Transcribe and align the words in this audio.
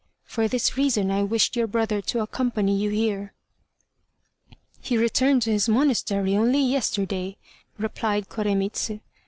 For 0.23 0.47
this 0.47 0.77
reason 0.77 1.11
I 1.11 1.21
wished 1.21 1.55
your 1.55 1.67
brother 1.67 2.01
to 2.01 2.21
accompany 2.21 2.75
you 2.75 2.89
here." 2.89 3.35
"He 4.81 4.97
returned 4.97 5.43
to 5.43 5.51
his 5.51 5.69
monastery 5.69 6.35
only 6.35 6.57
yesterday," 6.59 7.37
replied 7.77 8.27
Koremitz. 8.27 8.89